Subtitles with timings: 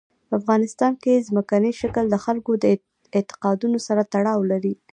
[0.27, 2.51] په افغانستان کې ځمکنی شکل د خلکو
[3.15, 4.73] اعتقاداتو سره تړاو لري.